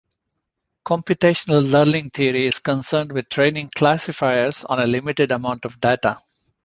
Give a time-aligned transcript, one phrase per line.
[0.83, 6.17] Computational learning theory is concerned with training classifiers on a limited amount of data.